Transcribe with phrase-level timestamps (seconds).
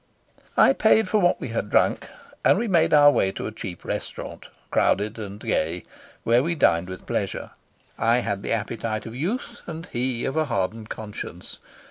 [0.57, 2.09] I paid for what we had drunk,
[2.43, 5.83] and we made our way to a cheap restaurant, crowded and gay,
[6.23, 7.51] where we dined with pleasure.
[7.99, 11.59] I had the appetite of youth and he of a hardened conscience.